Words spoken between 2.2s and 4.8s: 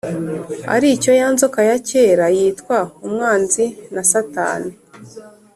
yitwa Umwanzi na Satani,